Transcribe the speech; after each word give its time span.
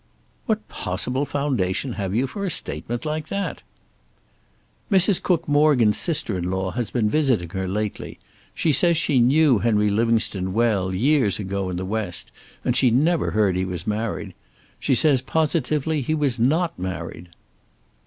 "What 0.47 0.67
possible 0.67 1.27
foundation 1.27 1.93
have 1.93 2.15
you 2.15 2.25
for 2.25 2.43
a 2.43 2.49
statement 2.49 3.05
like 3.05 3.27
that?" 3.27 3.61
"Mrs. 4.91 5.21
Cook 5.21 5.47
Morgan's 5.47 5.95
sister 5.99 6.35
in 6.39 6.49
law 6.49 6.71
has 6.71 6.89
been 6.89 7.07
visiting 7.07 7.49
her 7.49 7.67
lately. 7.67 8.17
She 8.55 8.71
says 8.71 8.97
she 8.97 9.19
knew 9.19 9.59
Henry 9.59 9.91
Livingstone 9.91 10.53
well 10.53 10.91
years 10.91 11.37
ago 11.37 11.69
in 11.69 11.77
the 11.77 11.85
West, 11.85 12.31
and 12.65 12.75
she 12.75 12.89
never 12.89 13.29
heard 13.29 13.55
he 13.55 13.63
was 13.63 13.85
married. 13.85 14.33
She 14.79 14.95
says 14.95 15.21
positively 15.21 16.01
he 16.01 16.15
was 16.15 16.39
not 16.39 16.79
married." 16.79 17.29